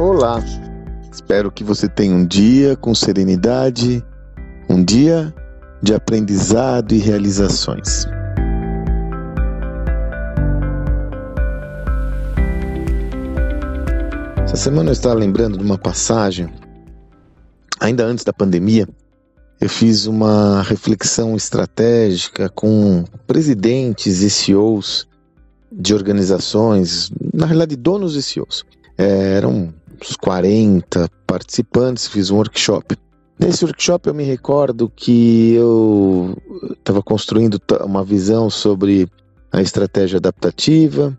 [0.00, 0.40] Olá!
[1.10, 4.00] Espero que você tenha um dia com serenidade,
[4.70, 5.34] um dia
[5.82, 8.06] de aprendizado e realizações.
[14.44, 16.48] Essa semana eu estava lembrando de uma passagem,
[17.80, 18.88] ainda antes da pandemia,
[19.60, 25.08] eu fiz uma reflexão estratégica com presidentes e CEOs
[25.72, 28.64] de organizações, na realidade donos e CEOs.
[28.96, 32.96] É, eram uns 40 participantes, fiz um workshop.
[33.38, 36.36] Nesse workshop eu me recordo que eu
[36.72, 39.08] estava construindo uma visão sobre
[39.52, 41.16] a estratégia adaptativa,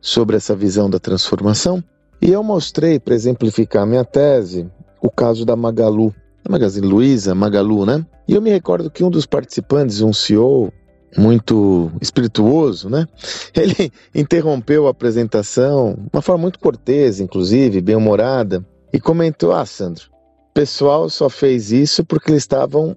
[0.00, 1.82] sobre essa visão da transformação,
[2.20, 4.70] e eu mostrei, para exemplificar minha tese,
[5.00, 8.06] o caso da Magalu, a Magazine Luiza, Magalu, né?
[8.26, 10.72] E eu me recordo que um dos participantes, um CEO
[11.16, 13.06] muito espirituoso, né?
[13.54, 20.04] Ele interrompeu a apresentação, uma forma muito cortês, inclusive, bem-humorada, e comentou: Ah, Sandro,
[20.50, 22.96] o pessoal só fez isso porque eles estavam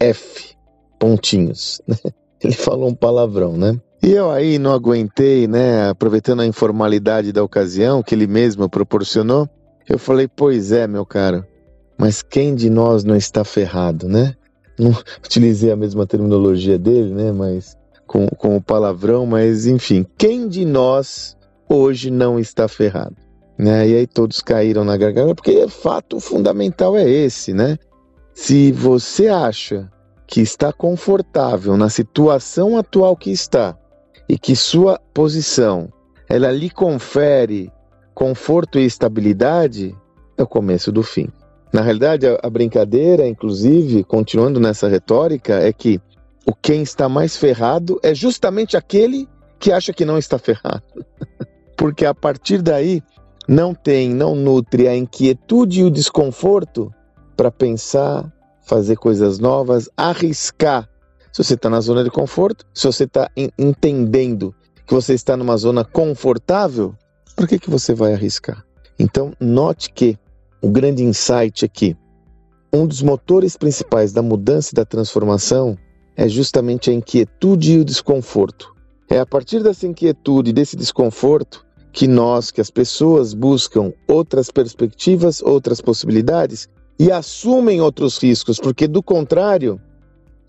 [0.00, 0.54] F,
[0.98, 1.80] pontinhos.
[2.40, 3.80] Ele falou um palavrão, né?
[4.00, 5.88] E eu aí não aguentei, né?
[5.88, 9.48] Aproveitando a informalidade da ocasião que ele mesmo proporcionou,
[9.88, 11.44] eu falei: Pois é, meu caro,
[11.98, 14.36] mas quem de nós não está ferrado, né?
[14.78, 14.90] Não
[15.24, 17.32] utilizei a mesma terminologia dele, né?
[17.32, 17.76] Mas
[18.06, 21.36] com, com o palavrão, mas enfim, quem de nós
[21.68, 23.16] hoje não está ferrado?
[23.58, 23.88] Né?
[23.88, 27.76] E aí todos caíram na garganta, porque fato fundamental é esse, né?
[28.32, 29.90] Se você acha
[30.26, 33.76] que está confortável na situação atual que está
[34.28, 35.92] e que sua posição
[36.28, 37.72] ela lhe confere
[38.14, 39.96] conforto e estabilidade,
[40.36, 41.28] é o começo do fim.
[41.72, 46.00] Na realidade, a, brincadeira, inclusive, continuando nessa retórica, é que
[46.46, 50.82] o quem está mais ferrado é justamente aquele que acha que não está ferrado.
[51.76, 53.02] Porque a partir daí
[53.46, 56.92] não tem, não nutre a inquietude e o desconforto
[57.36, 60.88] para pensar, fazer coisas novas, arriscar.
[61.32, 64.54] Se você está na zona de conforto, se você está entendendo
[64.86, 66.94] que você está numa zona confortável,
[67.36, 68.64] por que, que você vai arriscar?
[68.98, 70.18] Então, note que
[70.60, 71.96] o grande insight aqui.
[72.72, 75.76] Um dos motores principais da mudança e da transformação
[76.16, 78.74] é justamente a inquietude e o desconforto.
[79.08, 84.50] É a partir dessa inquietude e desse desconforto que nós, que as pessoas buscam outras
[84.50, 86.68] perspectivas, outras possibilidades
[86.98, 89.80] e assumem outros riscos, porque do contrário,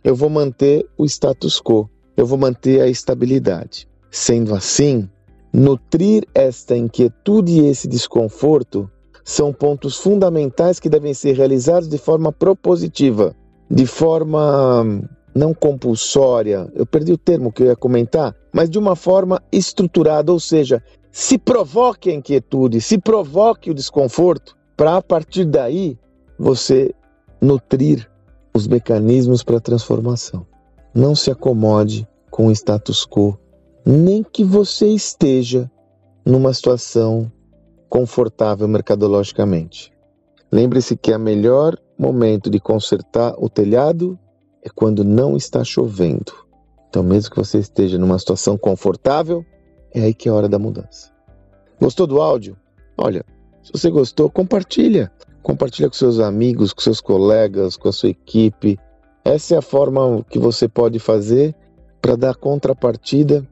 [0.03, 3.87] eu vou manter o status quo, eu vou manter a estabilidade.
[4.11, 5.07] Sendo assim,
[5.53, 8.89] nutrir esta inquietude e esse desconforto
[9.29, 13.35] são pontos fundamentais que devem ser realizados de forma propositiva,
[13.69, 18.95] de forma não compulsória, eu perdi o termo que eu ia comentar, mas de uma
[18.95, 25.45] forma estruturada, ou seja, se provoque a inquietude, se provoque o desconforto, para a partir
[25.45, 25.95] daí
[26.39, 26.91] você
[27.39, 28.09] nutrir
[28.51, 30.43] os mecanismos para a transformação.
[30.91, 33.37] Não se acomode com o status quo,
[33.85, 35.69] nem que você esteja
[36.25, 37.31] numa situação
[37.89, 39.91] confortável mercadologicamente.
[40.51, 44.17] Lembre-se que o melhor momento de consertar o telhado
[44.63, 46.31] é quando não está chovendo.
[46.89, 49.45] Então, mesmo que você esteja numa situação confortável,
[49.93, 51.11] é aí que é a hora da mudança.
[51.79, 52.57] Gostou do áudio?
[52.97, 53.25] Olha,
[53.63, 55.11] se você gostou, compartilha.
[55.41, 58.77] Compartilha com seus amigos, com seus colegas, com a sua equipe.
[59.23, 61.55] Essa é a forma que você pode fazer
[62.01, 63.47] para dar contrapartida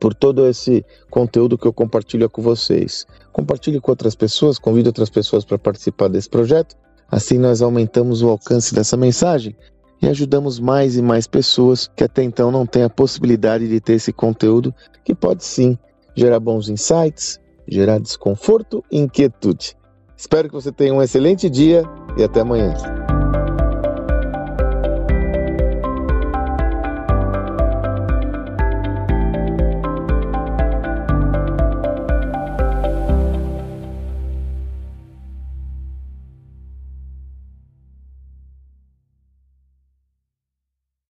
[0.00, 3.06] por todo esse conteúdo que eu compartilho com vocês.
[3.30, 6.74] Compartilhe com outras pessoas, convide outras pessoas para participar desse projeto.
[7.10, 9.54] Assim nós aumentamos o alcance dessa mensagem
[10.00, 13.94] e ajudamos mais e mais pessoas que até então não têm a possibilidade de ter
[13.94, 14.74] esse conteúdo
[15.04, 15.78] que pode sim
[16.14, 17.38] gerar bons insights,
[17.68, 19.76] gerar desconforto e inquietude.
[20.16, 21.84] Espero que você tenha um excelente dia
[22.16, 22.74] e até amanhã.